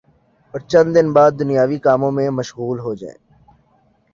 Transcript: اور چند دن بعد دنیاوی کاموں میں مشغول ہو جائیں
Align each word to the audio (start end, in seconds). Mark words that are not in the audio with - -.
اور 0.53 0.59
چند 0.61 0.89
دن 0.95 1.07
بعد 1.13 1.31
دنیاوی 1.39 1.77
کاموں 1.79 2.11
میں 2.11 2.29
مشغول 2.29 2.77
ہو 2.79 2.93
جائیں 2.95 3.19